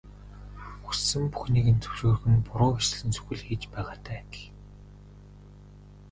[0.85, 4.47] Хүссэн бүхнийг нь зөвшөөрөх нь буруу ишилсэн сүх л хийж байгаатай адил.